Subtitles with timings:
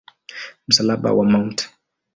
[0.67, 1.69] Msalaba wa Mt.